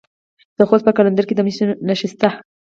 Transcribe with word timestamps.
د 0.57 0.59
خوست 0.67 0.83
په 0.85 0.91
قلندر 0.97 1.25
کې 1.27 1.35
د 1.35 1.41
مسو 1.47 1.63
نښې 1.87 2.07
شته. 2.11 2.29